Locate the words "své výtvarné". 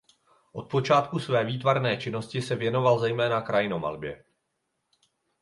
1.19-1.97